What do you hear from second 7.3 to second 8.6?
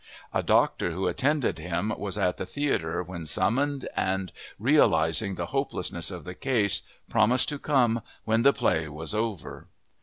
to come "when the